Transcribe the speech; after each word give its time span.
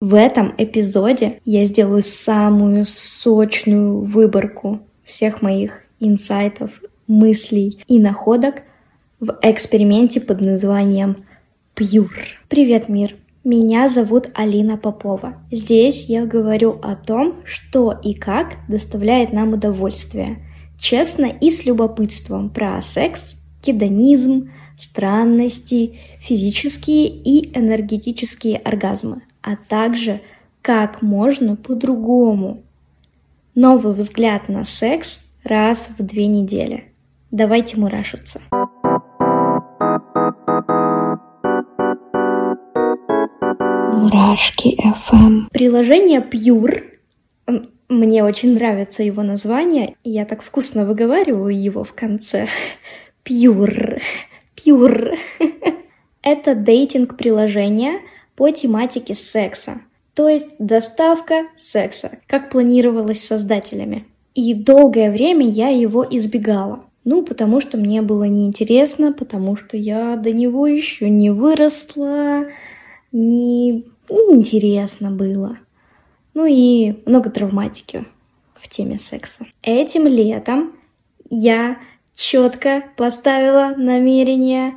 В 0.00 0.14
этом 0.14 0.54
эпизоде 0.56 1.40
я 1.44 1.64
сделаю 1.64 2.04
самую 2.04 2.84
сочную 2.86 4.00
выборку 4.02 4.78
всех 5.04 5.42
моих 5.42 5.82
инсайтов, 5.98 6.70
мыслей 7.08 7.82
и 7.88 7.98
находок 7.98 8.62
в 9.18 9.36
эксперименте 9.42 10.20
под 10.20 10.40
названием 10.40 11.24
Pure. 11.74 12.10
Привет, 12.48 12.88
мир! 12.88 13.16
Меня 13.42 13.88
зовут 13.88 14.30
Алина 14.34 14.76
Попова. 14.76 15.34
Здесь 15.50 16.04
я 16.04 16.26
говорю 16.26 16.78
о 16.80 16.94
том, 16.94 17.34
что 17.44 17.90
и 17.90 18.14
как 18.14 18.54
доставляет 18.68 19.32
нам 19.32 19.54
удовольствие. 19.54 20.46
Честно 20.78 21.24
и 21.24 21.50
с 21.50 21.64
любопытством 21.64 22.50
про 22.50 22.80
секс, 22.82 23.34
гедонизм, 23.64 24.52
странности, 24.80 25.98
физические 26.20 27.08
и 27.08 27.50
энергетические 27.58 28.58
оргазмы 28.58 29.22
а 29.42 29.56
также 29.56 30.20
как 30.62 31.02
можно 31.02 31.56
по-другому. 31.56 32.62
Новый 33.54 33.94
взгляд 33.94 34.48
на 34.48 34.64
секс 34.64 35.20
раз 35.44 35.88
в 35.98 36.02
две 36.02 36.26
недели. 36.26 36.92
Давайте 37.30 37.78
мурашиться. 37.78 38.40
Мурашки 43.92 44.76
FM. 44.82 45.48
Приложение 45.52 46.20
Pure 46.20 46.98
мне 47.88 48.22
очень 48.22 48.54
нравится 48.54 49.02
его 49.02 49.22
название, 49.22 49.96
я 50.04 50.26
так 50.26 50.42
вкусно 50.42 50.84
выговариваю 50.84 51.58
его 51.58 51.84
в 51.84 51.94
конце. 51.94 52.48
Pure. 53.24 54.02
Pure. 54.56 55.16
Это 56.22 56.54
дейтинг-приложение, 56.54 58.00
по 58.38 58.52
тематике 58.52 59.14
секса, 59.14 59.80
то 60.14 60.28
есть 60.28 60.46
доставка 60.60 61.48
секса, 61.58 62.20
как 62.28 62.50
планировалось 62.50 63.26
создателями. 63.26 64.06
И 64.36 64.54
долгое 64.54 65.10
время 65.10 65.44
я 65.48 65.70
его 65.70 66.06
избегала. 66.08 66.84
Ну, 67.02 67.24
потому 67.24 67.60
что 67.60 67.78
мне 67.78 68.00
было 68.00 68.22
неинтересно, 68.28 69.12
потому 69.12 69.56
что 69.56 69.76
я 69.76 70.14
до 70.14 70.30
него 70.30 70.68
еще 70.68 71.10
не 71.10 71.30
выросла, 71.30 72.44
не... 73.10 73.86
неинтересно 74.08 75.10
было. 75.10 75.58
Ну 76.32 76.46
и 76.46 77.02
много 77.06 77.30
травматики 77.30 78.06
в 78.54 78.68
теме 78.68 78.98
секса. 78.98 79.46
Этим 79.62 80.06
летом 80.06 80.74
я 81.28 81.78
четко 82.14 82.84
поставила 82.96 83.74
намерение 83.76 84.74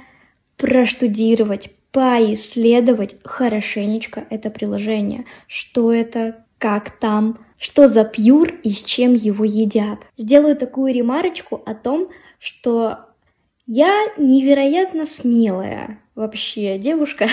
проштудировать, 0.58 1.69
поисследовать 1.92 3.17
хорошенечко 3.23 4.25
это 4.30 4.50
приложение. 4.50 5.25
Что 5.47 5.94
это, 5.94 6.45
как 6.58 6.92
там, 7.00 7.39
что 7.58 7.88
за 7.88 8.03
пьюр 8.03 8.53
и 8.64 8.72
с 8.72 8.83
чем 8.83 9.14
его 9.14 9.45
едят. 9.45 10.00
Сделаю 10.17 10.56
такую 10.56 10.94
ремарочку 10.94 11.61
о 11.66 11.75
том, 11.75 12.09
что 12.39 13.00
я 13.66 14.08
невероятно 14.17 15.06
смелая 15.06 16.00
вообще 16.16 16.78
девушка 16.78 17.28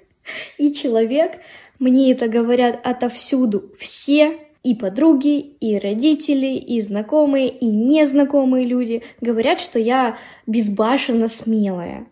и 0.58 0.72
человек. 0.72 1.38
Мне 1.78 2.10
это 2.10 2.26
говорят 2.26 2.80
отовсюду 2.84 3.72
все, 3.78 4.38
и 4.64 4.74
подруги, 4.74 5.38
и 5.38 5.78
родители, 5.78 6.56
и 6.56 6.80
знакомые, 6.80 7.48
и 7.48 7.66
незнакомые 7.66 8.66
люди 8.66 9.02
говорят, 9.20 9.60
что 9.60 9.78
я 9.78 10.18
безбашенно 10.46 11.28
смелая. 11.28 12.06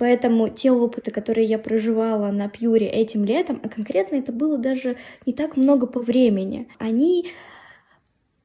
Поэтому 0.00 0.48
те 0.48 0.72
опыты, 0.72 1.10
которые 1.10 1.46
я 1.46 1.58
проживала 1.58 2.30
на 2.30 2.48
Пьюре 2.48 2.88
этим 2.88 3.22
летом, 3.22 3.60
а 3.62 3.68
конкретно 3.68 4.16
это 4.16 4.32
было 4.32 4.56
даже 4.56 4.96
не 5.26 5.34
так 5.34 5.58
много 5.58 5.86
по 5.86 6.00
времени, 6.00 6.68
они, 6.78 7.26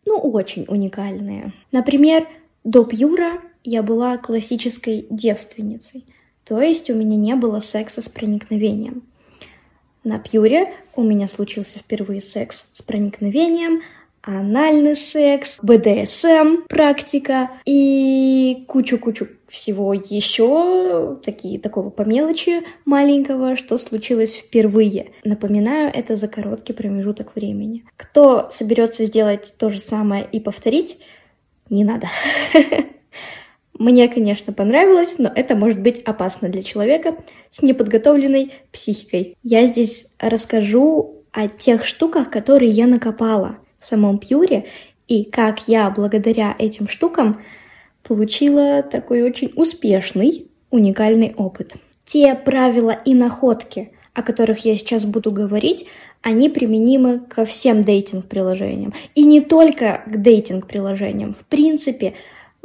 ну, 0.05 0.17
очень 0.17 0.65
уникальные. 0.67 1.53
Например, 1.71 2.27
до 2.65 2.83
Пьюра 2.83 3.39
я 3.63 3.83
была 3.83 4.17
классической 4.17 5.07
девственницей, 5.09 6.05
то 6.43 6.59
есть 6.59 6.89
у 6.89 6.93
меня 6.93 7.15
не 7.15 7.35
было 7.35 7.61
секса 7.61 8.01
с 8.01 8.09
проникновением. 8.09 9.03
На 10.03 10.19
Пьюре 10.19 10.73
у 10.93 11.03
меня 11.03 11.29
случился 11.29 11.79
впервые 11.79 12.19
секс 12.19 12.65
с 12.73 12.81
проникновением, 12.81 13.81
анальный 14.25 14.97
секс, 14.97 15.57
БДСМ 15.61 16.67
практика 16.67 17.51
и 17.65 18.65
кучу-кучу 18.67 19.27
всего 19.47 19.93
еще, 19.93 21.17
такие, 21.23 21.59
такого 21.59 21.89
по 21.89 22.01
мелочи 22.01 22.63
маленького, 22.85 23.55
что 23.55 23.77
случилось 23.77 24.33
впервые. 24.33 25.11
Напоминаю, 25.23 25.91
это 25.93 26.15
за 26.15 26.27
короткий 26.27 26.73
промежуток 26.73 27.35
времени. 27.35 27.85
Кто 27.95 28.49
соберется 28.49 29.05
сделать 29.05 29.53
то 29.57 29.69
же 29.69 29.79
самое 29.79 30.27
и 30.31 30.39
повторить, 30.39 30.97
не 31.69 31.83
надо. 31.83 32.07
Мне, 33.77 34.07
конечно, 34.07 34.53
понравилось, 34.53 35.15
но 35.17 35.31
это 35.33 35.55
может 35.55 35.81
быть 35.81 36.01
опасно 36.03 36.49
для 36.49 36.63
человека 36.63 37.15
с 37.51 37.61
неподготовленной 37.61 38.53
психикой. 38.71 39.37
Я 39.43 39.65
здесь 39.65 40.13
расскажу 40.17 41.23
о 41.31 41.49
тех 41.49 41.85
штуках, 41.85 42.31
которые 42.31 42.69
я 42.69 42.87
накопала 42.87 43.57
в 43.85 43.87
самом 43.87 44.17
Пьюре, 44.17 44.65
и 45.07 45.23
как 45.25 45.67
я 45.67 45.91
благодаря 45.91 46.55
этим 46.57 46.89
штукам 46.89 47.41
получила 48.01 48.81
такой 48.81 49.21
очень 49.21 49.51
успешный, 49.55 50.47
уникальный 50.71 51.35
опыт. 51.37 51.73
Те 52.05 52.33
правила 52.33 52.89
и 52.91 53.13
находки, 53.13 53.91
о 54.15 54.23
которых 54.23 54.65
я 54.65 54.75
сейчас 54.75 55.05
буду 55.05 55.31
говорить, 55.31 55.85
они 56.21 56.49
применимы 56.49 57.19
ко 57.19 57.45
всем 57.45 57.83
дейтинг-приложениям. 57.83 58.95
И 59.13 59.23
не 59.23 59.41
только 59.41 60.03
к 60.07 60.17
дейтинг-приложениям. 60.17 61.35
В 61.35 61.45
принципе, 61.45 62.15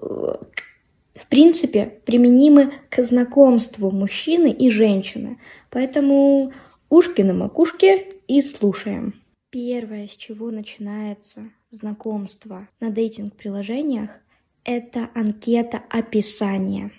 э, 0.00 0.02
в 0.02 1.26
принципе, 1.28 1.98
применимы 2.06 2.72
к 2.88 3.04
знакомству 3.04 3.90
мужчины 3.90 4.50
и 4.50 4.70
женщины. 4.70 5.38
Поэтому 5.68 6.52
ушки 6.88 7.20
на 7.20 7.34
макушке 7.34 8.06
и 8.26 8.40
слушаем. 8.40 9.19
Первое, 9.50 10.06
с 10.06 10.12
чего 10.12 10.52
начинается 10.52 11.50
знакомство 11.72 12.68
на 12.78 12.90
дейтинг-приложениях, 12.90 14.20
это 14.62 15.10
анкета 15.12 15.82
описания. 15.90 16.92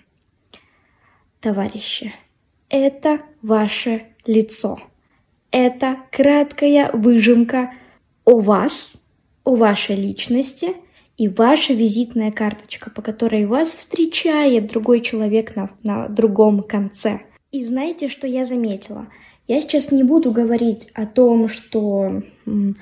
Товарищи, 1.40 2.12
это 2.68 3.22
ваше 3.40 4.08
лицо. 4.26 4.78
Это 5.50 6.00
краткая 6.10 6.92
выжимка 6.92 7.72
о 8.26 8.40
вас, 8.40 8.92
о 9.44 9.54
вашей 9.54 9.96
личности 9.96 10.76
и 11.16 11.28
ваша 11.28 11.72
визитная 11.72 12.32
карточка, 12.32 12.90
по 12.90 13.00
которой 13.00 13.46
вас 13.46 13.68
встречает 13.72 14.66
другой 14.66 15.00
человек 15.00 15.56
на, 15.56 15.70
на 15.82 16.06
другом 16.08 16.62
конце. 16.62 17.22
И 17.50 17.64
знаете, 17.64 18.08
что 18.08 18.26
я 18.26 18.44
заметила? 18.44 19.08
Я 19.48 19.60
сейчас 19.60 19.90
не 19.90 20.02
буду 20.04 20.30
говорить 20.30 20.88
о 20.94 21.06
том, 21.06 21.48
что 21.48 22.22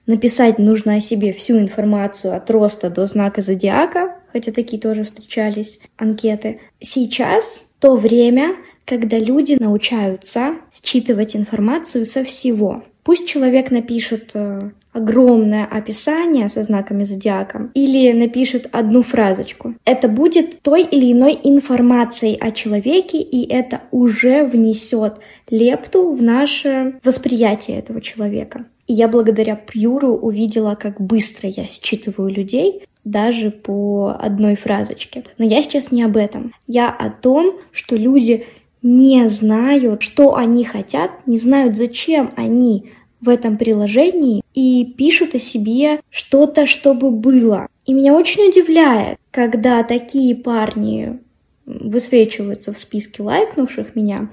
написать 0.07 0.59
нужно 0.59 0.97
о 0.97 1.01
себе 1.01 1.33
всю 1.33 1.59
информацию 1.59 2.35
от 2.35 2.51
роста 2.51 2.91
до 2.91 3.07
знака 3.07 3.43
зодиака, 3.43 4.19
хотя 4.33 4.53
такие 4.53 4.81
тоже 4.81 5.05
встречались 5.05 5.81
анкеты. 5.97 6.61
Сейчас 6.81 7.63
то 7.81 7.97
время, 7.97 8.57
когда 8.85 9.19
люди 9.19 9.57
научаются 9.59 10.57
считывать 10.73 11.35
информацию 11.35 12.07
со 12.07 12.25
всего. 12.25 12.85
Пусть 13.03 13.27
человек 13.27 13.71
напишет 13.71 14.31
э, 14.35 14.71
огромное 14.93 15.65
описание 15.65 16.49
со 16.49 16.63
знаками 16.63 17.05
зодиака 17.05 17.71
или 17.75 18.13
напишет 18.13 18.69
одну 18.73 19.03
фразочку. 19.03 19.75
Это 19.85 20.09
будет 20.09 20.63
той 20.63 20.83
или 20.83 21.13
иной 21.13 21.39
информацией 21.43 22.37
о 22.41 22.51
человеке, 22.51 23.21
и 23.21 23.49
это 23.49 23.83
уже 23.91 24.45
внесет 24.45 25.15
лепту 25.49 26.13
в 26.13 26.23
наше 26.23 26.95
восприятие 27.05 27.79
этого 27.79 28.01
человека. 28.01 28.67
И 28.87 28.93
я 28.93 29.07
благодаря 29.07 29.55
Пьюру 29.55 30.15
увидела, 30.15 30.75
как 30.75 31.01
быстро 31.01 31.49
я 31.49 31.67
считываю 31.67 32.29
людей, 32.29 32.83
даже 33.05 33.51
по 33.51 34.15
одной 34.19 34.57
фразочке. 34.57 35.25
Но 35.39 35.45
я 35.45 35.63
сейчас 35.63 35.91
не 35.91 36.03
об 36.03 36.17
этом. 36.17 36.53
Я 36.67 36.91
о 36.91 37.09
том, 37.11 37.55
что 37.73 37.97
люди 37.97 38.47
не 38.83 39.29
знают, 39.29 40.03
что 40.03 40.35
они 40.35 40.65
хотят, 40.65 41.11
не 41.27 41.37
знают, 41.37 41.77
зачем 41.77 42.33
они 42.37 42.91
в 43.21 43.29
этом 43.29 43.59
приложении 43.59 44.40
и 44.55 44.85
пишут 44.97 45.35
о 45.35 45.39
себе 45.39 46.01
что-то, 46.11 46.67
чтобы 46.67 47.11
было. 47.11 47.69
И 47.87 47.93
меня 47.93 48.15
очень 48.15 48.49
удивляет, 48.49 49.19
когда 49.31 49.83
такие 49.83 50.35
парни 50.35 51.19
высвечиваются 51.67 52.73
в 52.73 52.79
списке 52.79 53.23
лайкнувших 53.23 53.95
меня, 53.95 54.31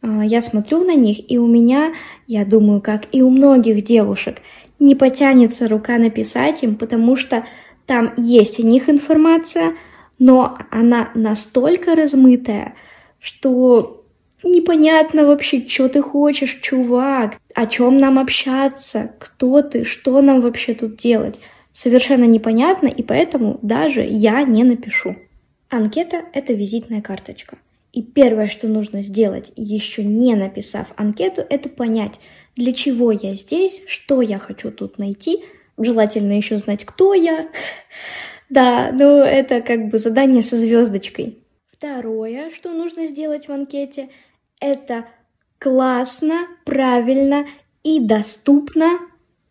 а, 0.00 0.24
я 0.24 0.42
смотрю 0.42 0.84
на 0.84 0.94
них, 0.94 1.30
и 1.30 1.38
у 1.38 1.46
меня, 1.46 1.92
я 2.26 2.44
думаю, 2.44 2.80
как 2.80 3.06
и 3.12 3.22
у 3.22 3.30
многих 3.30 3.84
девушек, 3.84 4.38
не 4.78 4.94
потянется 4.94 5.68
рука 5.68 5.98
написать 5.98 6.62
им, 6.62 6.76
потому 6.76 7.16
что 7.16 7.44
там 7.86 8.12
есть 8.16 8.60
о 8.60 8.62
них 8.62 8.88
информация, 8.88 9.74
но 10.18 10.58
она 10.70 11.10
настолько 11.14 11.94
размытая, 11.94 12.74
что 13.20 14.04
непонятно 14.42 15.26
вообще, 15.26 15.66
что 15.66 15.88
ты 15.88 16.02
хочешь, 16.02 16.58
чувак, 16.60 17.36
о 17.54 17.66
чем 17.66 17.98
нам 17.98 18.18
общаться, 18.18 19.12
кто 19.18 19.62
ты, 19.62 19.84
что 19.84 20.20
нам 20.20 20.40
вообще 20.40 20.74
тут 20.74 20.96
делать. 20.96 21.38
Совершенно 21.72 22.24
непонятно, 22.24 22.88
и 22.88 23.02
поэтому 23.02 23.58
даже 23.62 24.02
я 24.02 24.42
не 24.42 24.64
напишу. 24.64 25.16
Анкета— 25.68 26.22
это 26.32 26.52
визитная 26.52 27.02
карточка. 27.02 27.58
И 27.92 28.02
первое, 28.02 28.48
что 28.48 28.68
нужно 28.68 29.02
сделать, 29.02 29.52
еще 29.56 30.04
не 30.04 30.34
написав 30.34 30.88
анкету, 30.96 31.44
это 31.48 31.68
понять, 31.68 32.20
для 32.56 32.72
чего 32.72 33.12
я 33.12 33.34
здесь, 33.34 33.82
что 33.86 34.20
я 34.20 34.38
хочу 34.38 34.70
тут 34.70 34.98
найти. 34.98 35.44
Желательно 35.78 36.32
еще 36.32 36.56
знать, 36.56 36.84
кто 36.84 37.14
я. 37.14 37.48
Да, 38.50 38.92
ну 38.92 39.18
это 39.18 39.60
как 39.60 39.88
бы 39.88 39.98
задание 39.98 40.40
со 40.40 40.56
звездочкой. 40.56 41.36
Второе, 41.70 42.50
что 42.50 42.72
нужно 42.72 43.06
сделать 43.06 43.46
в 43.46 43.52
анкете, 43.52 44.08
это 44.60 45.06
классно, 45.58 46.46
правильно 46.64 47.46
и 47.82 48.00
доступно 48.00 48.98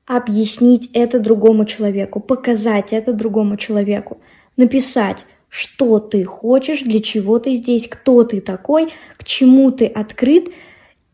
объяснить 0.05 0.89
это 0.93 1.19
другому 1.19 1.65
человеку, 1.65 2.19
показать 2.19 2.93
это 2.93 3.13
другому 3.13 3.57
человеку, 3.57 4.21
написать, 4.55 5.25
что 5.49 5.99
ты 5.99 6.23
хочешь, 6.23 6.81
для 6.81 7.01
чего 7.01 7.39
ты 7.39 7.53
здесь, 7.55 7.87
кто 7.87 8.23
ты 8.23 8.41
такой, 8.41 8.93
к 9.17 9.23
чему 9.23 9.71
ты 9.71 9.85
открыт 9.85 10.49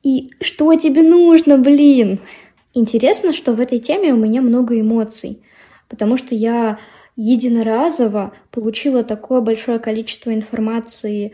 и 0.04 0.32
что 0.42 0.74
тебе 0.76 1.02
нужно, 1.02 1.58
блин. 1.58 2.20
Интересно, 2.74 3.34
что 3.34 3.54
в 3.54 3.60
этой 3.60 3.80
теме 3.80 4.14
у 4.14 4.18
меня 4.18 4.42
много 4.42 4.80
эмоций, 4.80 5.42
потому 5.88 6.18
что 6.18 6.36
я 6.36 6.80
единоразово 7.16 8.34
получила 8.52 9.04
такое 9.04 9.42
большое 9.42 9.80
количество 9.80 10.34
информации 10.34 11.34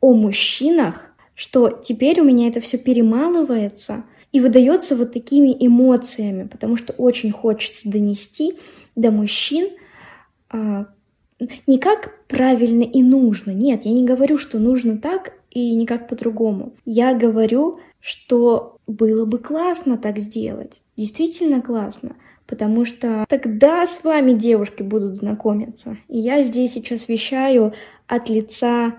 о 0.00 0.14
мужчинах, 0.14 1.09
что 1.40 1.70
теперь 1.70 2.20
у 2.20 2.24
меня 2.24 2.48
это 2.48 2.60
все 2.60 2.76
перемалывается 2.76 4.04
и 4.30 4.40
выдается 4.40 4.94
вот 4.94 5.14
такими 5.14 5.56
эмоциями, 5.58 6.46
потому 6.46 6.76
что 6.76 6.92
очень 6.92 7.30
хочется 7.30 7.88
донести 7.88 8.58
до 8.94 9.10
мужчин 9.10 9.70
а, 10.50 10.88
не 11.66 11.78
как 11.78 12.26
правильно 12.28 12.82
и 12.82 13.02
нужно. 13.02 13.52
Нет, 13.52 13.86
я 13.86 13.92
не 13.92 14.04
говорю, 14.04 14.36
что 14.36 14.58
нужно 14.58 14.98
так 14.98 15.32
и 15.50 15.74
никак 15.74 16.08
по-другому. 16.10 16.74
Я 16.84 17.14
говорю, 17.14 17.80
что 18.00 18.76
было 18.86 19.24
бы 19.24 19.38
классно 19.38 19.96
так 19.96 20.18
сделать. 20.18 20.82
Действительно 20.98 21.62
классно. 21.62 22.16
Потому 22.46 22.84
что 22.84 23.24
тогда 23.30 23.86
с 23.86 24.04
вами 24.04 24.34
девушки 24.34 24.82
будут 24.82 25.14
знакомиться. 25.14 25.96
И 26.08 26.18
я 26.18 26.42
здесь 26.42 26.74
сейчас 26.74 27.08
вещаю 27.08 27.72
от 28.06 28.28
лица 28.28 28.96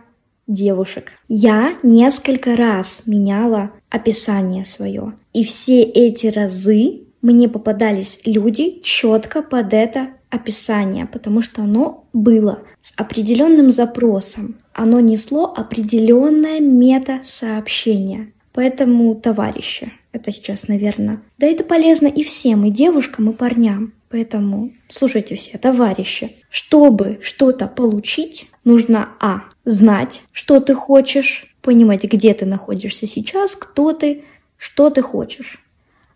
девушек. 0.53 1.13
Я 1.27 1.77
несколько 1.83 2.55
раз 2.55 3.03
меняла 3.05 3.71
описание 3.89 4.65
свое. 4.65 5.13
И 5.33 5.43
все 5.43 5.81
эти 5.81 6.27
разы 6.27 7.01
мне 7.21 7.47
попадались 7.47 8.19
люди 8.25 8.79
четко 8.83 9.41
под 9.41 9.73
это 9.73 10.09
описание, 10.29 11.05
потому 11.05 11.41
что 11.41 11.63
оно 11.63 12.05
было 12.13 12.59
с 12.81 12.93
определенным 12.95 13.71
запросом. 13.71 14.55
Оно 14.73 14.99
несло 14.99 15.53
определенное 15.55 16.59
мета-сообщение. 16.59 18.31
Поэтому, 18.53 19.13
товарищи, 19.15 19.91
это 20.11 20.31
сейчас, 20.31 20.67
наверное, 20.67 21.21
да 21.37 21.47
это 21.47 21.63
полезно 21.63 22.07
и 22.07 22.23
всем, 22.23 22.65
и 22.65 22.71
девушкам, 22.71 23.29
и 23.29 23.33
парням. 23.33 23.93
Поэтому 24.09 24.71
слушайте 24.89 25.35
все, 25.35 25.57
товарищи, 25.57 26.35
чтобы 26.49 27.19
что-то 27.21 27.67
получить, 27.67 28.49
нужно 28.65 29.09
а. 29.19 29.43
Знать, 29.65 30.23
что 30.31 30.59
ты 30.59 30.73
хочешь, 30.73 31.55
понимать, 31.61 32.03
где 32.03 32.33
ты 32.33 32.45
находишься 32.45 33.07
сейчас, 33.07 33.55
кто 33.55 33.93
ты, 33.93 34.23
что 34.57 34.89
ты 34.89 35.01
хочешь. 35.01 35.63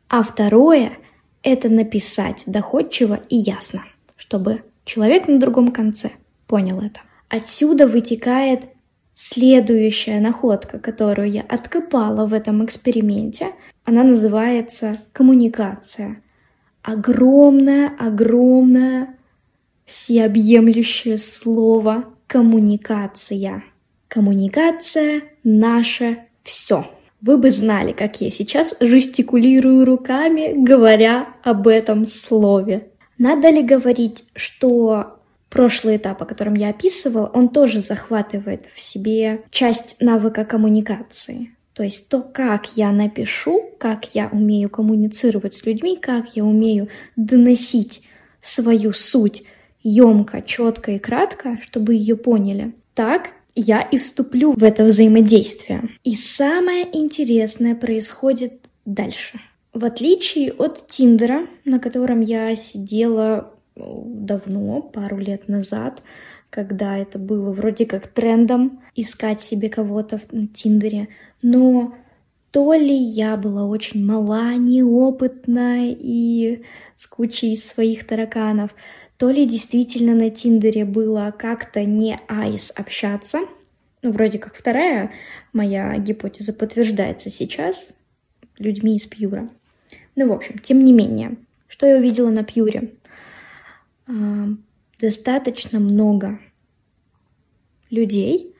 А 0.09 0.23
второе– 0.23 0.93
это 1.43 1.69
написать 1.69 2.43
доходчиво 2.45 3.19
и 3.29 3.37
ясно, 3.37 3.85
чтобы 4.17 4.63
человек 4.85 5.27
на 5.27 5.39
другом 5.39 5.71
конце 5.71 6.11
понял 6.47 6.79
это. 6.81 7.01
Отсюда 7.29 7.87
вытекает 7.87 8.65
следующая 9.13 10.19
находка, 10.19 10.79
которую 10.79 11.31
я 11.31 11.41
откопала 11.41 12.25
в 12.25 12.33
этом 12.33 12.65
эксперименте. 12.65 13.53
Она 13.83 14.03
называется 14.03 15.01
коммуникация 15.13 16.21
огромное, 16.85 17.91
огромное, 17.97 19.17
всеобъемлющее 19.85 21.17
слово 21.17 22.05
коммуникация. 22.27 23.63
Коммуникация— 24.07 25.23
наше 25.43 26.19
все. 26.43 26.89
Вы 27.21 27.37
бы 27.37 27.49
знали, 27.49 27.91
как 27.91 28.21
я 28.21 28.29
сейчас 28.29 28.75
жестикулирую 28.79 29.85
руками, 29.85 30.53
говоря 30.55 31.29
об 31.43 31.67
этом 31.67 32.05
слове. 32.07 32.89
Надо 33.17 33.49
ли 33.49 33.63
говорить, 33.63 34.25
что 34.35 35.19
прошлый 35.49 35.97
этап, 35.97 36.21
о 36.21 36.25
котором 36.25 36.53
я 36.53 36.69
описывал, 36.69 37.29
он 37.33 37.49
тоже 37.49 37.79
захватывает 37.81 38.67
в 38.73 38.79
себе 38.79 39.43
часть 39.51 39.95
навыка 39.99 40.45
коммуникации. 40.45 41.55
То 41.73 41.83
есть 41.83 42.07
то, 42.07 42.21
как 42.21 42.77
я 42.77 42.91
напишу, 42.91 43.71
как 43.79 44.15
я 44.15 44.29
умею 44.31 44.69
коммуницировать 44.69 45.55
с 45.55 45.65
людьми, 45.65 45.97
как 45.97 46.35
я 46.35 46.45
умею 46.45 46.89
доносить 47.15 48.01
свою 48.41 48.93
суть 48.93 49.43
емко, 49.85 50.41
четко 50.41 50.91
и 50.91 50.99
кратко, 50.99 51.59
чтобы 51.61 51.93
ее 51.93 52.17
поняли. 52.17 52.73
Так 52.95 53.29
я 53.53 53.81
и 53.81 53.97
вступлю 53.97 54.53
в 54.53 54.63
это 54.63 54.83
взаимодействие. 54.83 55.89
И 56.03 56.15
самое 56.15 56.85
интересное 56.91 57.75
происходит 57.75 58.67
дальше. 58.85 59.39
В 59.73 59.85
отличие 59.85 60.51
от 60.53 60.87
Тиндера, 60.87 61.47
на 61.65 61.79
котором 61.79 62.21
я 62.21 62.55
сидела 62.55 63.53
э, 63.75 63.81
давно, 64.05 64.81
пару 64.81 65.17
лет 65.17 65.47
назад, 65.47 66.01
когда 66.49 66.97
это 66.97 67.19
было 67.19 67.51
вроде 67.51 67.85
как 67.85 68.07
трендом 68.07 68.81
искать 68.95 69.41
себе 69.41 69.69
кого-то 69.69 70.17
в 70.17 70.47
Тиндере, 70.53 71.09
но 71.41 71.93
то 72.51 72.73
ли 72.73 72.95
я 72.95 73.35
была 73.35 73.65
очень 73.65 74.05
мала, 74.05 74.53
неопытна 74.53 75.89
и 75.89 76.63
с 76.95 77.05
кучей 77.05 77.57
своих 77.57 78.07
тараканов, 78.07 78.71
то 79.17 79.29
ли 79.29 79.45
действительно 79.45 80.13
на 80.13 80.29
Тиндере 80.29 80.85
было 80.85 81.33
как-то 81.37 81.85
не 81.85 82.19
айс 82.27 82.71
общаться. 82.75 83.39
Ну, 84.01 84.11
вроде 84.11 84.37
как 84.39 84.55
вторая 84.55 85.11
моя 85.53 85.97
гипотеза 85.97 86.53
подтверждается 86.53 87.29
сейчас 87.29 87.95
людьми 88.57 88.95
из 88.95 89.05
Пьюра. 89.05 89.49
Ну, 90.15 90.29
в 90.29 90.31
общем, 90.31 90.59
тем 90.59 90.83
не 90.83 90.93
менее, 90.93 91.37
что 91.67 91.85
я 91.85 91.97
увидела 91.97 92.29
на 92.29 92.43
Пьюре? 92.43 92.93
А, 94.07 94.47
достаточно 94.99 95.79
много 95.79 96.39
людей, 97.89 98.53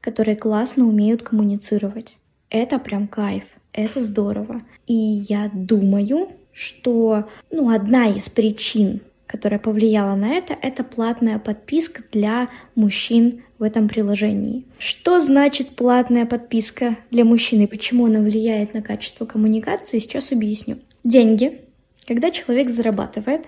которые 0.00 0.36
классно 0.36 0.86
умеют 0.86 1.22
коммуницировать. 1.22 2.16
Это 2.50 2.78
прям 2.78 3.08
кайф, 3.08 3.44
это 3.72 4.00
здорово. 4.00 4.62
И 4.86 4.94
я 4.94 5.50
думаю, 5.52 6.30
что 6.52 7.28
ну, 7.50 7.70
одна 7.70 8.08
из 8.08 8.28
причин, 8.28 9.00
которая 9.26 9.58
повлияла 9.58 10.14
на 10.14 10.34
это, 10.34 10.56
это 10.60 10.84
платная 10.84 11.38
подписка 11.38 12.02
для 12.12 12.48
мужчин 12.74 13.42
в 13.58 13.62
этом 13.62 13.88
приложении. 13.88 14.64
Что 14.78 15.20
значит 15.20 15.70
платная 15.70 16.26
подписка 16.26 16.96
для 17.10 17.24
мужчин 17.24 17.62
и 17.62 17.66
почему 17.66 18.06
она 18.06 18.20
влияет 18.20 18.74
на 18.74 18.82
качество 18.82 19.26
коммуникации, 19.26 19.98
сейчас 19.98 20.32
объясню. 20.32 20.78
Деньги. 21.04 21.62
Когда 22.06 22.30
человек 22.30 22.70
зарабатывает, 22.70 23.46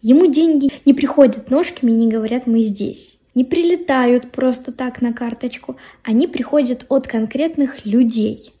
ему 0.00 0.26
деньги 0.30 0.70
не 0.84 0.94
приходят 0.94 1.50
ножками 1.50 1.90
и 1.90 1.96
не 1.96 2.08
говорят 2.08 2.46
«мы 2.46 2.62
здесь» 2.62 3.18
не 3.38 3.44
прилетают 3.44 4.32
просто 4.32 4.72
так 4.72 5.00
на 5.00 5.12
карточку, 5.12 5.76
они 6.02 6.26
приходят 6.26 6.84
от 6.88 7.06
конкретных 7.06 7.86
людей. 7.86 8.52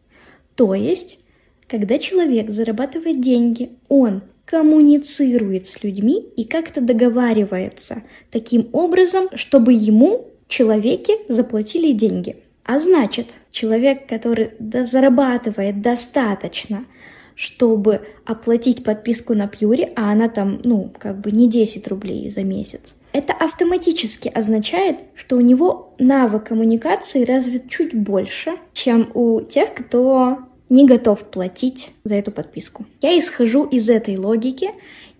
То 0.54 0.72
есть, 0.72 1.18
когда 1.66 1.98
человек 1.98 2.50
зарабатывает 2.50 3.20
деньги, 3.20 3.72
он 3.88 4.22
коммуницирует 4.48 5.68
с 5.68 5.82
людьми 5.82 6.24
и 6.36 6.44
как-то 6.44 6.80
договаривается 6.80 8.02
таким 8.30 8.68
образом, 8.72 9.28
чтобы 9.34 9.74
ему, 9.74 10.28
человеки, 10.48 11.12
заплатили 11.28 11.92
деньги. 11.92 12.36
А 12.64 12.80
значит, 12.80 13.26
человек, 13.50 14.06
который 14.06 14.52
зарабатывает 14.58 15.82
достаточно, 15.82 16.86
чтобы 17.34 18.00
оплатить 18.24 18.84
подписку 18.84 19.34
на 19.34 19.48
Пьюре, 19.48 19.92
а 19.96 20.12
она 20.12 20.28
там, 20.28 20.60
ну, 20.64 20.92
как 20.98 21.20
бы 21.20 21.30
не 21.30 21.48
10 21.48 21.86
рублей 21.88 22.30
за 22.30 22.42
месяц, 22.42 22.94
это 23.12 23.32
автоматически 23.32 24.28
означает, 24.28 24.96
что 25.14 25.36
у 25.36 25.40
него 25.40 25.94
навык 25.98 26.48
коммуникации 26.48 27.24
развит 27.24 27.68
чуть 27.68 27.94
больше, 27.94 28.52
чем 28.72 29.10
у 29.14 29.40
тех, 29.40 29.74
кто 29.74 30.38
не 30.68 30.86
готов 30.86 31.24
платить 31.30 31.90
за 32.04 32.16
эту 32.16 32.30
подписку. 32.30 32.86
Я 33.00 33.18
исхожу 33.18 33.64
из 33.64 33.88
этой 33.88 34.16
логики, 34.16 34.70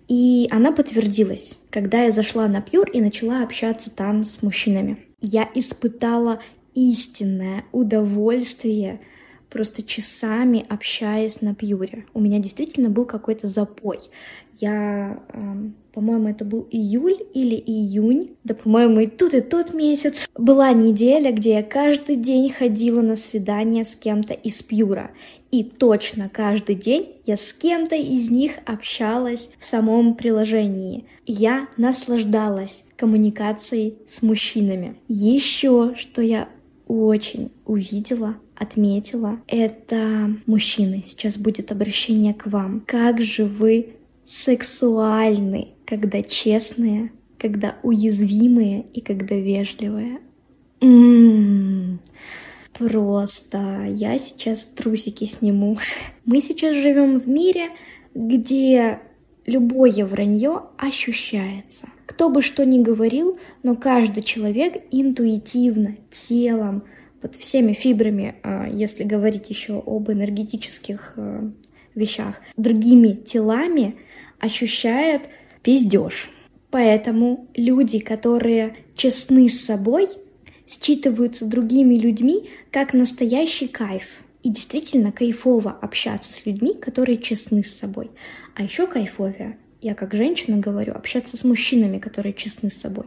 и 0.07 0.47
она 0.51 0.71
подтвердилась, 0.71 1.53
когда 1.69 2.03
я 2.03 2.11
зашла 2.11 2.47
на 2.47 2.61
Пьюр 2.61 2.89
и 2.89 3.01
начала 3.01 3.43
общаться 3.43 3.89
там 3.89 4.23
с 4.23 4.41
мужчинами. 4.41 4.97
Я 5.21 5.49
испытала 5.53 6.39
истинное 6.73 7.65
удовольствие 7.71 8.99
просто 9.49 9.83
часами 9.83 10.65
общаясь 10.69 11.41
на 11.41 11.55
пьюре. 11.55 12.05
У 12.13 12.19
меня 12.19 12.39
действительно 12.39 12.89
был 12.89 13.05
какой-то 13.05 13.47
запой. 13.47 13.99
Я, 14.53 15.19
эм, 15.33 15.75
по-моему, 15.93 16.27
это 16.29 16.45
был 16.45 16.67
июль 16.71 17.17
или 17.33 17.55
июнь, 17.55 18.35
да, 18.43 18.53
по-моему, 18.53 19.01
и 19.01 19.07
тут, 19.07 19.33
и 19.33 19.41
тот 19.41 19.73
месяц. 19.73 20.29
Была 20.35 20.71
неделя, 20.73 21.31
где 21.31 21.53
я 21.53 21.63
каждый 21.63 22.15
день 22.15 22.51
ходила 22.51 23.01
на 23.01 23.15
свидание 23.15 23.85
с 23.85 23.95
кем-то 23.95 24.33
из 24.33 24.61
пьюра. 24.61 25.11
И 25.51 25.63
точно 25.63 26.29
каждый 26.29 26.75
день 26.75 27.15
я 27.25 27.35
с 27.35 27.53
кем-то 27.53 27.95
из 27.95 28.29
них 28.29 28.53
общалась 28.65 29.49
в 29.57 29.65
самом 29.65 30.15
приложении. 30.15 31.05
Я 31.25 31.67
наслаждалась 31.75 32.83
коммуникацией 32.95 33.97
с 34.07 34.21
мужчинами. 34.21 34.95
Еще 35.07 35.95
что 35.95 36.21
я 36.21 36.49
очень 36.89 37.51
увидела, 37.65 38.37
отметила, 38.55 39.39
это 39.47 40.35
мужчины. 40.47 41.03
Сейчас 41.05 41.37
будет 41.37 41.71
обращение 41.71 42.33
к 42.33 42.47
вам. 42.47 42.81
Как 42.85 43.21
же 43.21 43.45
вы 43.45 43.93
сексуальны, 44.25 45.69
когда 45.85 46.23
честные, 46.23 47.11
когда 47.37 47.77
уязвимые 47.83 48.81
и 48.81 49.01
когда 49.01 49.35
вежливые. 49.35 50.19
М-м-м. 50.81 51.99
Просто 52.73 53.85
я 53.89 54.17
сейчас 54.17 54.65
трусики 54.65 55.25
сниму. 55.25 55.77
Мы 56.25 56.41
сейчас 56.41 56.75
живем 56.75 57.19
в 57.19 57.27
мире, 57.27 57.69
где 58.15 58.99
любое 59.45 60.05
вранье 60.05 60.63
ощущается. 60.77 61.87
Кто 62.19 62.29
бы 62.29 62.41
что 62.41 62.65
ни 62.65 62.83
говорил, 62.83 63.39
но 63.63 63.77
каждый 63.77 64.23
человек 64.23 64.83
интуитивно, 64.91 65.95
телом, 66.11 66.83
вот 67.21 67.35
всеми 67.35 67.71
фибрами, 67.71 68.35
а, 68.43 68.67
если 68.67 69.05
говорить 69.05 69.49
еще 69.49 69.81
об 69.85 70.11
энергетических 70.11 71.13
а, 71.15 71.49
вещах, 71.95 72.41
другими 72.57 73.13
телами 73.13 73.95
ощущает 74.37 75.29
пиздеж. 75.63 76.29
Поэтому 76.71 77.47
люди, 77.55 77.99
которые 77.99 78.75
честны 78.95 79.47
с 79.47 79.63
собой, 79.63 80.09
считываются 80.67 81.45
другими 81.45 81.95
людьми 81.95 82.49
как 82.69 82.93
настоящий 82.93 83.69
кайф. 83.69 84.03
И 84.43 84.49
действительно 84.49 85.13
кайфово 85.13 85.71
общаться 85.71 86.33
с 86.33 86.45
людьми, 86.45 86.73
которые 86.73 87.17
честны 87.17 87.63
с 87.63 87.77
собой. 87.77 88.11
А 88.55 88.63
еще 88.63 88.87
кайфовее, 88.87 89.57
я 89.81 89.95
как 89.95 90.13
женщина 90.13 90.57
говорю, 90.57 90.93
общаться 90.93 91.37
с 91.37 91.43
мужчинами, 91.43 91.99
которые 91.99 92.33
честны 92.33 92.69
с 92.69 92.79
собой. 92.79 93.05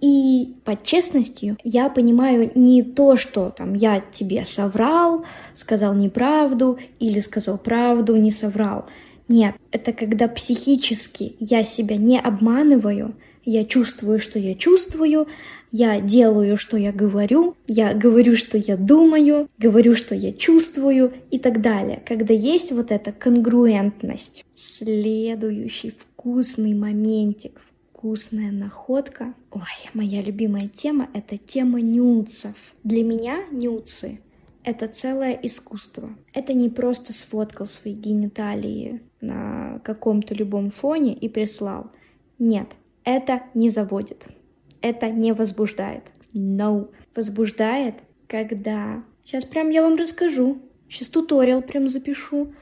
И 0.00 0.56
под 0.64 0.82
честностью 0.84 1.58
я 1.62 1.90
понимаю 1.90 2.50
не 2.54 2.82
то, 2.82 3.16
что 3.16 3.50
там 3.50 3.74
я 3.74 4.00
тебе 4.00 4.44
соврал, 4.44 5.24
сказал 5.54 5.94
неправду 5.94 6.78
или 6.98 7.20
сказал 7.20 7.58
правду, 7.58 8.16
не 8.16 8.30
соврал. 8.30 8.86
Нет, 9.28 9.54
это 9.70 9.92
когда 9.92 10.26
психически 10.26 11.36
я 11.38 11.64
себя 11.64 11.96
не 11.96 12.18
обманываю, 12.18 13.14
я 13.44 13.64
чувствую, 13.64 14.18
что 14.20 14.38
я 14.38 14.54
чувствую, 14.54 15.26
я 15.72 16.00
делаю, 16.00 16.56
что 16.56 16.76
я 16.76 16.92
говорю, 16.92 17.56
я 17.66 17.94
говорю, 17.94 18.36
что 18.36 18.58
я 18.58 18.76
думаю, 18.76 19.48
говорю, 19.58 19.94
что 19.94 20.14
я 20.14 20.32
чувствую 20.32 21.12
и 21.30 21.38
так 21.38 21.60
далее. 21.60 22.02
Когда 22.04 22.34
есть 22.34 22.72
вот 22.72 22.90
эта 22.90 23.12
конгруентность. 23.12 24.44
Следующий 24.56 25.90
вкусный 25.90 26.74
моментик, 26.74 27.60
вкусная 27.92 28.50
находка. 28.50 29.34
Ой, 29.50 29.90
моя 29.94 30.22
любимая 30.22 30.68
тема— 30.68 31.08
это 31.14 31.38
тема 31.38 31.80
нюцев. 31.80 32.56
Для 32.82 33.04
меня 33.04 33.38
нюцы— 33.52 34.20
это 34.64 34.88
целое 34.88 35.38
искусство. 35.42 36.10
Это 36.34 36.52
не 36.52 36.68
просто 36.68 37.12
сфоткал 37.12 37.66
свои 37.66 37.94
гениталии 37.94 39.00
на 39.20 39.80
каком-то 39.84 40.34
любом 40.34 40.70
фоне 40.70 41.14
и 41.14 41.28
прислал. 41.28 41.90
Нет, 42.38 42.68
это 43.04 43.42
не 43.54 43.70
заводит 43.70 44.26
это 44.82 45.10
не 45.10 45.32
возбуждает. 45.32 46.04
No. 46.34 46.90
Возбуждает, 47.14 47.96
когда... 48.26 49.02
Сейчас 49.24 49.44
прям 49.44 49.70
я 49.70 49.82
вам 49.82 49.96
расскажу. 49.96 50.58
Сейчас 50.88 51.08
туториал 51.08 51.62
прям 51.62 51.88
запишу. 51.88 52.52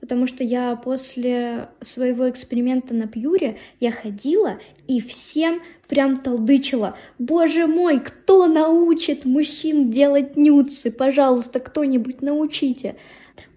Потому 0.00 0.26
что 0.26 0.42
я 0.42 0.76
после 0.76 1.68
своего 1.82 2.30
эксперимента 2.30 2.94
на 2.94 3.06
Пьюре 3.06 3.58
я 3.80 3.90
ходила 3.90 4.58
и 4.86 5.00
всем 5.00 5.60
прям 5.88 6.16
толдычила. 6.16 6.96
Боже 7.18 7.66
мой, 7.66 8.00
кто 8.00 8.46
научит 8.46 9.26
мужчин 9.26 9.90
делать 9.90 10.36
нюцы? 10.36 10.90
Пожалуйста, 10.90 11.60
кто-нибудь 11.60 12.22
научите. 12.22 12.96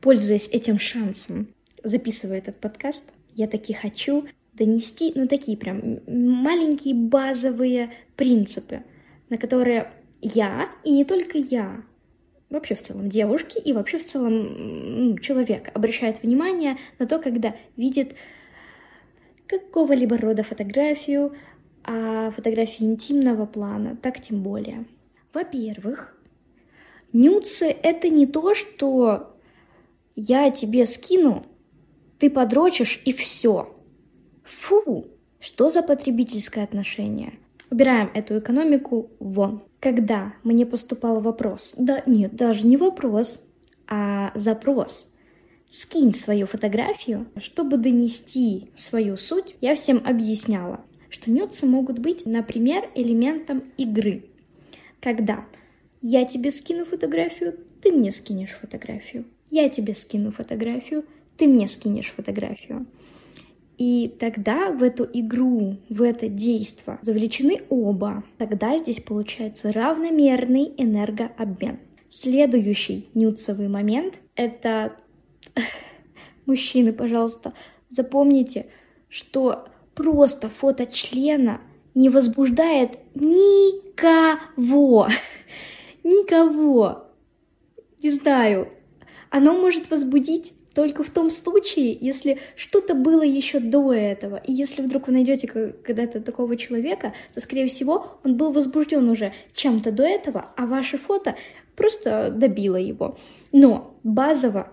Пользуясь 0.02 0.50
этим 0.50 0.80
шансом, 0.80 1.48
записывая 1.82 2.40
этот 2.40 2.60
подкаст, 2.60 3.04
я 3.36 3.48
таки 3.48 3.72
хочу 3.72 4.26
донести, 4.54 5.12
ну, 5.16 5.28
такие 5.28 5.58
прям 5.58 6.00
маленькие 6.08 6.96
базовые 6.96 7.92
принципы, 8.16 8.84
на 9.30 9.38
которые 9.38 9.92
я, 10.22 10.70
и 10.84 10.92
не 10.92 11.06
только 11.06 11.38
я, 11.38 11.84
вообще 12.50 12.76
в 12.76 12.84
целом 12.84 13.10
девушки 13.10 13.58
и 13.58 13.74
вообще 13.74 13.98
в 13.98 14.06
целом 14.06 15.10
ну, 15.10 15.18
человек 15.18 15.72
обращает 15.74 16.22
внимание 16.22 16.78
на 17.00 17.08
то, 17.08 17.20
когда 17.20 17.56
видит 17.76 18.16
какого-либо 19.48 20.18
рода 20.18 20.44
фотографию, 20.44 21.36
а 21.84 22.32
фотографии 22.32 22.86
интимного 22.86 23.46
плана, 23.46 23.98
так 23.98 24.22
тем 24.22 24.44
более. 24.44 24.86
Во-первых, 25.34 26.16
нюцы— 27.12 27.66
это 27.84 28.10
не 28.10 28.26
то, 28.28 28.54
что 28.54 29.36
я 30.16 30.52
тебе 30.52 30.86
скину, 30.86 31.46
ты 32.20 32.30
подрочишь 32.30 33.02
и 33.04 33.12
все. 33.12 33.73
Фу, 34.44 35.08
что 35.40 35.70
за 35.70 35.82
потребительское 35.82 36.64
отношение? 36.64 37.34
Убираем 37.70 38.12
эту 38.14 38.40
экономику 38.40 39.12
вон. 39.20 39.64
Когда 39.80 40.34
мне 40.44 40.66
поступал 40.66 41.20
вопрос, 41.20 41.74
да 41.78 42.04
нет, 42.06 42.36
даже 42.36 42.66
не 42.68 42.78
вопрос, 42.78 43.42
а 43.88 44.32
запрос, 44.36 45.08
скинь 45.72 46.14
свою 46.14 46.46
фотографию, 46.46 47.28
чтобы 47.38 47.78
донести 47.78 48.70
свою 48.76 49.18
суть, 49.18 49.56
я 49.60 49.76
всем 49.76 50.02
объясняла, 50.06 50.82
что 51.10 51.32
нюцы 51.32 51.66
могут 51.66 52.00
быть, 52.00 52.26
например, 52.26 52.90
элементом 52.96 53.64
игры. 53.78 54.26
Когда 55.02 55.46
я 56.02 56.26
тебе 56.26 56.52
скину 56.52 56.86
фотографию, 56.86 57.58
ты 57.82 57.92
мне 57.92 58.12
скинешь 58.12 58.52
фотографию. 58.52 59.26
Я 59.50 59.68
тебе 59.70 59.94
скину 59.94 60.32
фотографию, 60.32 61.06
ты 61.38 61.48
мне 61.48 61.68
скинешь 61.68 62.12
фотографию. 62.16 62.86
И 63.78 64.16
тогда 64.20 64.72
в 64.72 64.84
эту 64.84 65.08
игру, 65.12 65.78
в 65.90 66.02
это 66.04 66.28
действо 66.28 67.00
завлечены 67.02 67.64
оба. 67.70 68.24
Тогда 68.38 68.78
здесь 68.78 69.00
получается 69.00 69.72
равномерный 69.72 70.72
энергообмен. 70.78 71.80
Следующий 72.10 73.10
нюцевый 73.14 73.68
момент— 73.68 74.16
это... 74.36 74.96
Мужчины, 76.46 76.94
пожалуйста, 76.94 77.54
запомните, 77.90 78.68
что 79.10 79.66
просто 79.96 80.50
фото 80.50 80.86
члена 80.86 81.62
не 81.96 82.10
возбуждает 82.10 83.00
никого. 83.16 85.08
Никого. 86.04 87.08
Не 88.02 88.12
знаю. 88.12 88.70
Оно 89.30 89.54
может 89.54 89.90
возбудить 89.90 90.54
только 90.74 91.04
в 91.04 91.10
том 91.12 91.30
случае, 91.30 91.98
если 92.00 92.40
что-то 92.56 92.96
было 92.96 93.22
еще 93.22 93.60
до 93.60 93.94
этого. 93.94 94.38
И 94.38 94.52
если 94.52 94.82
вдруг 94.82 95.08
вы 95.08 95.14
найдете 95.14 95.48
когда-то 95.48 96.20
такого 96.20 96.58
человека, 96.58 97.14
то, 97.34 97.40
скорее 97.42 97.68
всего, 97.68 98.18
он 98.24 98.38
был 98.38 98.52
возбужден 98.52 99.08
уже 99.10 99.34
чем-то 99.54 99.92
до 99.92 100.04
этого, 100.04 100.48
а 100.58 100.66
ваше 100.66 100.98
фото 100.98 101.36
просто 101.76 102.32
добило 102.36 102.78
его. 102.78 103.18
Но 103.52 103.96
базово 104.04 104.70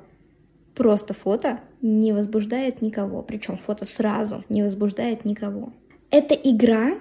просто 0.75 1.13
фото 1.13 1.61
не 1.83 2.13
возбуждает 2.13 2.81
никого. 2.81 3.23
Причем 3.23 3.59
фото 3.59 3.85
сразу 3.85 4.45
не 4.49 4.63
возбуждает 4.63 5.27
никого. 5.27 5.73
Эта 6.11 6.35
игра 6.35 6.99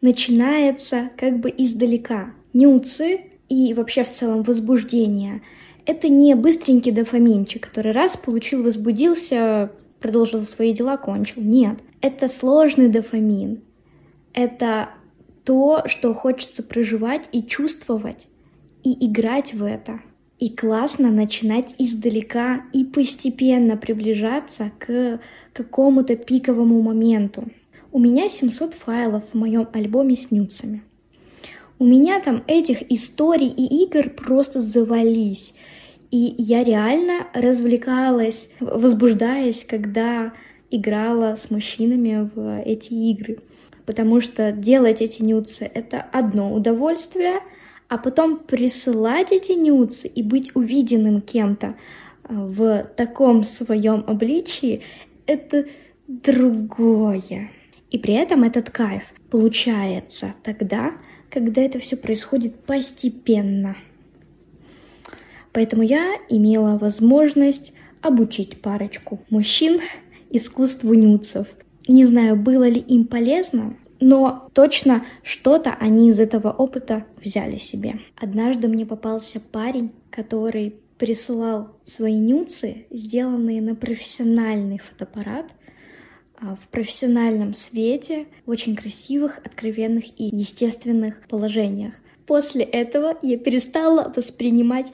начинается 0.00 1.10
как 1.16 1.40
бы 1.40 1.52
издалека. 1.56 2.32
Нюцы 2.52 3.22
и 3.48 3.74
вообще 3.74 4.04
в 4.04 4.12
целом 4.12 4.42
возбуждение— 4.42 5.42
это 5.88 6.10
не 6.10 6.34
быстренький 6.34 6.92
дофаминчик, 6.92 7.66
который 7.66 7.92
раз 7.92 8.14
получил, 8.14 8.62
возбудился, 8.62 9.72
продолжил 10.00 10.46
свои 10.46 10.74
дела, 10.74 10.98
кончил. 10.98 11.40
Нет, 11.40 11.78
это 12.02 12.28
сложный 12.28 12.88
дофамин. 12.88 13.62
Это 14.34 14.90
то, 15.44 15.84
что 15.86 16.12
хочется 16.12 16.62
проживать 16.62 17.30
и 17.32 17.42
чувствовать, 17.42 18.28
и 18.82 19.06
играть 19.06 19.54
в 19.54 19.64
это. 19.64 20.00
И 20.38 20.50
классно 20.50 21.10
начинать 21.10 21.74
издалека 21.78 22.64
и 22.74 22.84
постепенно 22.84 23.78
приближаться 23.78 24.70
к 24.78 25.20
какому-то 25.54 26.16
пиковому 26.16 26.82
моменту. 26.82 27.44
У 27.92 27.98
меня 27.98 28.28
700 28.28 28.74
файлов 28.74 29.24
в 29.32 29.38
моем 29.38 29.66
альбоме 29.72 30.16
с 30.16 30.30
нюцами. 30.30 30.82
У 31.78 31.86
меня 31.86 32.20
там 32.20 32.44
этих 32.46 32.92
историй 32.92 33.48
и 33.48 33.84
игр 33.84 34.10
просто 34.10 34.60
завались. 34.60 35.54
И 36.10 36.34
я 36.38 36.64
реально 36.64 37.26
развлекалась, 37.34 38.48
возбуждаясь, 38.60 39.64
когда 39.68 40.32
играла 40.70 41.36
с 41.36 41.50
мужчинами 41.50 42.30
в 42.34 42.62
эти 42.62 42.92
игры. 42.92 43.38
Потому 43.84 44.20
что 44.20 44.52
делать 44.52 45.00
эти 45.00 45.22
нюцы— 45.22 45.70
это 45.74 46.00
одно 46.00 46.52
удовольствие, 46.52 47.40
а 47.88 47.96
потом 47.98 48.38
присылать 48.38 49.32
эти 49.32 49.52
нюцы 49.52 50.08
и 50.08 50.22
быть 50.22 50.54
увиденным 50.54 51.20
кем-то 51.20 51.76
а, 52.22 52.34
в 52.34 52.84
таком 52.96 53.44
своем 53.44 54.04
обличии— 54.06 54.82
это 55.26 55.66
другое. 56.06 57.50
И 57.90 57.98
при 57.98 58.14
этом 58.14 58.42
этот 58.42 58.70
кайф 58.70 59.04
получается 59.30 60.34
тогда, 60.42 60.92
когда 61.30 61.62
это 61.62 61.78
все 61.78 61.96
происходит 61.96 62.64
постепенно. 62.64 63.76
Поэтому 65.52 65.82
я 65.82 66.16
имела 66.28 66.78
возможность 66.78 67.72
обучить 68.00 68.60
парочку 68.60 69.20
мужчин 69.30 69.80
искусству 70.30 70.94
нюцев. 70.94 71.46
Не 71.86 72.04
знаю, 72.04 72.36
было 72.36 72.68
ли 72.68 72.80
им 72.80 73.06
полезно, 73.06 73.76
но 74.00 74.48
точно 74.52 75.04
что-то 75.22 75.74
они 75.78 76.10
из 76.10 76.20
этого 76.20 76.50
опыта 76.50 77.06
взяли 77.22 77.56
себе. 77.56 78.00
Однажды 78.16 78.68
мне 78.68 78.86
попался 78.86 79.40
парень, 79.40 79.92
который 80.10 80.76
присылал 80.98 81.76
свои 81.84 82.18
нюцы, 82.18 82.86
сделанные 82.90 83.62
на 83.62 83.74
профессиональный 83.74 84.78
фотоаппарат, 84.78 85.46
а, 86.40 86.56
в 86.56 86.68
профессиональном 86.68 87.54
свете, 87.54 88.26
в 88.46 88.50
очень 88.50 88.76
красивых, 88.76 89.38
откровенных 89.44 90.04
и 90.20 90.24
естественных 90.24 91.26
положениях. 91.28 91.94
После 92.26 92.62
этого 92.62 93.16
я 93.22 93.38
перестала 93.38 94.12
воспринимать 94.14 94.92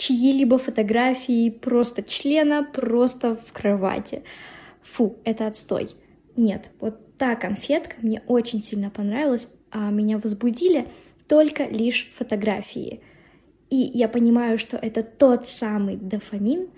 чьи-либо 0.00 0.56
фотографии 0.56 1.50
просто 1.50 2.02
члена 2.02 2.64
просто 2.64 3.36
в 3.36 3.52
кровати. 3.52 4.22
Фу, 4.82 5.18
это 5.24 5.46
отстой. 5.46 5.90
Нет, 6.36 6.70
вот 6.80 7.16
та 7.18 7.36
конфетка 7.36 7.96
мне 8.00 8.22
очень 8.26 8.62
сильно 8.62 8.88
понравилась, 8.88 9.48
а 9.70 9.90
меня 9.90 10.18
возбудили 10.18 10.88
только 11.28 11.66
лишь 11.66 12.10
фотографии. 12.16 13.02
И 13.68 13.76
я 13.76 14.08
понимаю, 14.08 14.58
что 14.58 14.78
это 14.78 15.02
тот 15.02 15.46
самый 15.46 15.96
дофамин, 15.96 16.70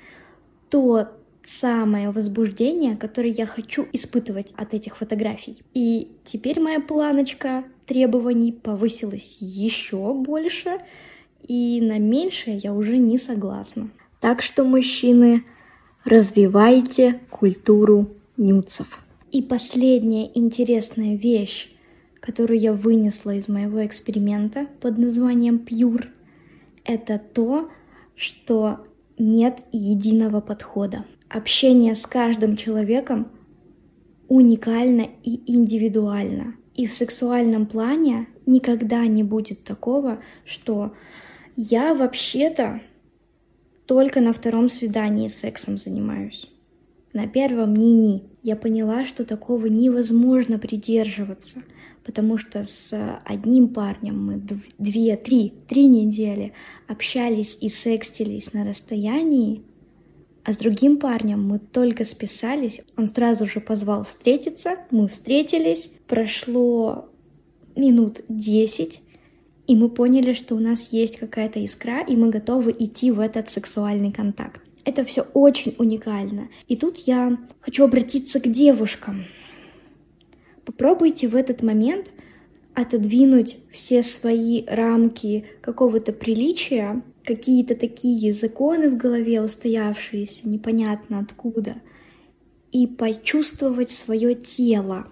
тот 0.68 1.12
самое 1.46 2.10
возбуждение, 2.10 2.96
которое 2.96 3.30
я 3.30 3.46
хочу 3.46 3.86
испытывать 3.92 4.52
от 4.56 4.74
этих 4.74 4.96
фотографий. 4.96 5.62
И 5.74 6.10
теперь 6.24 6.58
моя 6.58 6.80
планочка 6.80 7.64
требований 7.86 8.52
повысилась 8.52 9.36
еще 9.40 10.12
больше, 10.12 10.80
и 11.46 11.80
на 11.80 11.98
меньшее 11.98 12.56
я 12.56 12.74
уже 12.74 12.98
не 12.98 13.18
согласна. 13.18 13.90
Так 14.20 14.42
что, 14.42 14.64
мужчины, 14.64 15.44
развивайте 16.04 17.20
культуру 17.30 18.08
нюцев. 18.36 19.02
И 19.30 19.42
последняя 19.42 20.30
интересная 20.34 21.16
вещь, 21.16 21.70
которую 22.20 22.58
я 22.58 22.72
вынесла 22.72 23.34
из 23.34 23.48
моего 23.48 23.84
эксперимента 23.84 24.66
под 24.80 24.98
названием 24.98 25.56
Pure, 25.56 26.06
это 26.84 27.18
то, 27.18 27.70
что 28.14 28.80
нет 29.18 29.58
единого 29.72 30.40
подхода 30.40 31.04
общение 31.32 31.94
с 31.94 32.06
каждым 32.06 32.56
человеком 32.56 33.28
уникально 34.28 35.08
и 35.22 35.40
индивидуально. 35.52 36.54
И 36.74 36.86
в 36.86 36.92
сексуальном 36.92 37.66
плане 37.66 38.28
никогда 38.46 39.06
не 39.06 39.22
будет 39.22 39.64
такого, 39.64 40.18
что 40.44 40.92
я 41.56 41.94
вообще-то 41.94 42.80
только 43.86 44.20
на 44.20 44.32
втором 44.32 44.68
свидании 44.68 45.28
сексом 45.28 45.76
занимаюсь. 45.76 46.48
На 47.12 47.26
первом 47.26 47.74
ни-ни. 47.74 48.24
Я 48.42 48.56
поняла, 48.56 49.04
что 49.04 49.24
такого 49.24 49.66
невозможно 49.66 50.58
придерживаться, 50.58 51.62
потому 52.04 52.38
что 52.38 52.64
с 52.64 53.20
одним 53.24 53.68
парнем 53.68 54.24
мы 54.24 54.42
две, 54.78 55.16
три, 55.16 55.52
три 55.68 55.86
недели 55.86 56.54
общались 56.88 57.56
и 57.60 57.68
секстились 57.68 58.52
на 58.52 58.64
расстоянии, 58.64 59.62
а 60.44 60.54
с 60.54 60.56
другим 60.56 60.96
парнем 60.96 61.46
мы 61.46 61.58
только 61.58 62.04
списались, 62.04 62.80
он 62.96 63.06
сразу 63.06 63.46
же 63.46 63.60
позвал 63.60 64.04
встретиться, 64.04 64.76
мы 64.90 65.06
встретились, 65.06 65.90
прошло 66.08 67.10
минут 67.76 68.22
десять, 68.28 69.01
и 69.66 69.76
мы 69.76 69.88
поняли, 69.88 70.32
что 70.32 70.56
у 70.56 70.58
нас 70.58 70.88
есть 70.90 71.16
какая-то 71.16 71.60
искра, 71.60 72.02
и 72.02 72.16
мы 72.16 72.30
готовы 72.30 72.74
идти 72.76 73.10
в 73.10 73.20
этот 73.20 73.50
сексуальный 73.50 74.12
контакт. 74.12 74.60
Это 74.84 75.04
все 75.04 75.22
очень 75.34 75.76
уникально. 75.78 76.48
И 76.66 76.76
тут 76.76 76.98
я 76.98 77.38
хочу 77.60 77.84
обратиться 77.84 78.40
к 78.40 78.48
девушкам. 78.48 79.24
Попробуйте 80.64 81.28
в 81.28 81.36
этот 81.36 81.62
момент 81.62 82.10
отодвинуть 82.74 83.58
все 83.70 84.02
свои 84.02 84.64
рамки 84.66 85.44
какого-то 85.60 86.12
приличия, 86.12 87.02
какие-то 87.24 87.76
такие 87.76 88.32
законы 88.32 88.90
в 88.90 88.96
голове 88.96 89.42
устоявшиеся, 89.42 90.48
непонятно 90.48 91.20
откуда, 91.20 91.76
и 92.72 92.86
почувствовать 92.86 93.90
свое 93.90 94.34
тело, 94.34 95.06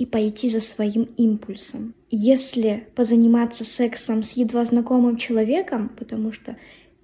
и 0.00 0.06
пойти 0.06 0.48
за 0.48 0.60
своим 0.60 1.04
импульсом. 1.18 1.94
Если 2.08 2.86
позаниматься 2.94 3.64
сексом 3.64 4.22
с 4.22 4.32
едва 4.32 4.64
знакомым 4.64 5.18
человеком, 5.18 5.90
потому 5.90 6.32
что 6.32 6.56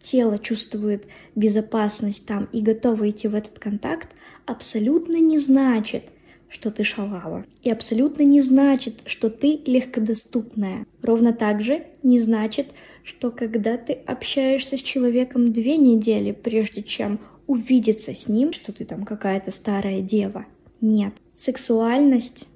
тело 0.03 0.39
чувствует 0.39 1.05
безопасность 1.35 2.25
там 2.25 2.49
и 2.53 2.63
готово 2.63 3.11
идти 3.11 3.29
в 3.29 3.35
этот 3.35 3.59
контакт, 3.59 4.09
абсолютно 4.47 5.19
не 5.21 5.39
значит, 5.39 6.05
что 6.49 6.71
ты 6.71 6.85
шалава. 6.85 7.45
И 7.63 7.71
абсолютно 7.71 8.23
не 8.23 8.41
значит, 8.41 9.03
что 9.05 9.29
ты 9.29 9.61
легкодоступная. 9.67 10.87
Ровно 11.03 11.35
так 11.35 11.63
же 11.63 11.85
не 12.03 12.19
значит, 12.19 12.69
что 13.05 13.31
когда 13.31 13.77
ты 13.77 13.93
общаешься 13.93 14.79
с 14.79 14.81
человеком 14.81 15.53
две 15.53 15.77
недели, 15.77 16.33
прежде 16.33 16.83
чем 16.83 17.21
увидеться 17.47 18.15
с 18.15 18.27
ним, 18.27 18.55
что 18.55 18.73
ты 18.73 18.87
там 18.87 19.05
какая-то 19.05 19.51
старая 19.51 20.01
дева. 20.01 20.47
Нет. 20.81 21.13
Сексуальность, 21.35 22.47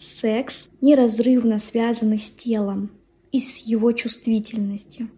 секс 0.00 0.68
неразрывно 0.80 1.58
связаны 1.58 2.18
с 2.18 2.30
телом 2.30 2.90
и 3.32 3.40
с 3.40 3.58
его 3.58 3.92
чувствительностью. 3.92 5.10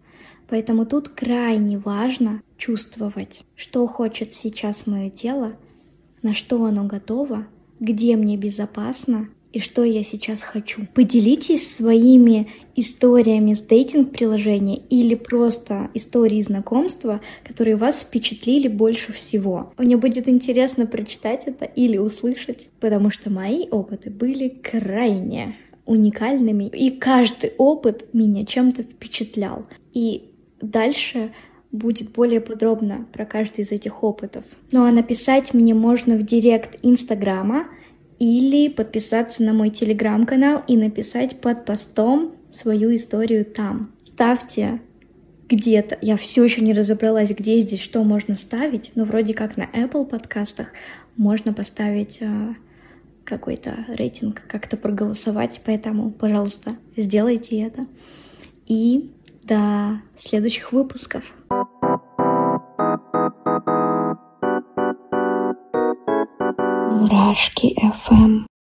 Поэтому 0.49 0.85
тут 0.85 1.09
крайне 1.09 1.77
важно 1.77 2.41
чувствовать, 2.57 3.43
что 3.55 3.87
хочет 3.87 4.35
сейчас 4.35 4.85
мое 4.85 5.09
тело, 5.09 5.57
на 6.21 6.33
что 6.33 6.63
оно 6.65 6.85
готово, 6.85 7.47
где 7.79 8.15
мне 8.15 8.37
безопасно 8.37 9.29
и 9.53 9.59
что 9.59 9.83
я 9.83 10.03
сейчас 10.03 10.41
хочу. 10.41 10.81
Поделитесь 10.95 11.75
своими 11.75 12.49
историями 12.75 13.53
с 13.53 13.61
дейтинг-приложения 13.61 14.77
или 14.89 15.13
просто 15.13 15.91
истории 15.93 16.41
знакомства, 16.41 17.21
которые 17.43 17.75
вас 17.75 17.99
впечатлили 17.99 18.67
больше 18.67 19.13
всего. 19.13 19.71
Мне 19.77 19.95
будет 19.95 20.27
интересно 20.27 20.87
прочитать 20.87 21.43
это 21.45 21.65
или 21.65 21.97
услышать, 21.97 22.67
потому 22.79 23.11
что 23.11 23.29
мои 23.29 23.69
опыты 23.69 24.09
были 24.09 24.49
крайне 24.49 25.55
уникальными, 25.85 26.65
и 26.65 26.89
каждый 26.89 27.53
опыт 27.57 28.13
меня 28.13 28.45
чем-то 28.45 28.83
впечатлял. 28.83 29.67
И 29.93 30.31
дальше 30.61 31.31
будет 31.71 32.11
более 32.11 32.41
подробно 32.41 33.05
про 33.11 33.25
каждый 33.25 33.61
из 33.61 33.71
этих 33.71 34.03
опытов. 34.03 34.45
Ну 34.71 34.85
а 34.85 34.91
написать 34.91 35.53
мне 35.53 35.73
можно 35.73 36.15
в 36.15 36.23
директ 36.23 36.79
Инстаграма 36.81 37.67
или 38.19 38.69
подписаться 38.69 39.43
на 39.43 39.53
мой 39.53 39.69
телеграм-канал 39.69 40.63
и 40.67 40.77
написать 40.77 41.39
под 41.41 41.65
постом 41.65 42.35
свою 42.51 42.95
историю 42.95 43.45
там. 43.45 43.91
Ставьте 44.05 44.81
где-то, 45.49 45.97
я 46.01 46.17
все 46.17 46.43
еще 46.43 46.61
не 46.61 46.73
разобралась, 46.73 47.29
где 47.29 47.59
здесь 47.59 47.81
что 47.81 48.03
можно 48.03 48.35
ставить, 48.35 48.91
но 48.95 49.05
вроде 49.05 49.33
как 49.33 49.57
на 49.57 49.63
Apple 49.63 50.05
подкастах 50.05 50.69
можно 51.15 51.53
поставить 51.53 52.19
а, 52.21 52.55
какой-то 53.23 53.85
рейтинг, 53.89 54.41
как-то 54.47 54.77
проголосовать, 54.77 55.61
поэтому, 55.63 56.11
пожалуйста, 56.11 56.77
сделайте 56.95 57.61
это. 57.61 57.87
И 58.65 59.11
до 59.43 60.01
следующих 60.17 60.71
выпусков. 60.71 61.23
Мурашки 66.93 67.73
FM. 67.75 68.45